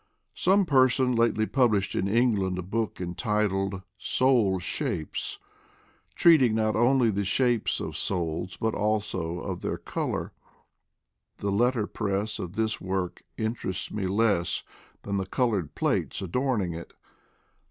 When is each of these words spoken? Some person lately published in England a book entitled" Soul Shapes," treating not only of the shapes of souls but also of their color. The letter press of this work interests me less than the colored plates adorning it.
Some 0.33 0.65
person 0.65 1.15
lately 1.15 1.45
published 1.45 1.93
in 1.93 2.07
England 2.07 2.57
a 2.57 2.63
book 2.63 2.99
entitled" 2.99 3.83
Soul 4.15 4.57
Shapes," 4.57 5.37
treating 6.15 6.55
not 6.55 6.75
only 6.75 7.09
of 7.09 7.13
the 7.17 7.23
shapes 7.23 7.79
of 7.79 7.95
souls 7.95 8.57
but 8.59 8.73
also 8.73 9.37
of 9.41 9.61
their 9.61 9.77
color. 9.77 10.31
The 11.37 11.51
letter 11.51 11.85
press 11.85 12.39
of 12.39 12.53
this 12.53 12.81
work 12.81 13.21
interests 13.37 13.91
me 13.91 14.07
less 14.07 14.63
than 15.03 15.17
the 15.17 15.27
colored 15.27 15.75
plates 15.75 16.19
adorning 16.19 16.73
it. 16.73 16.93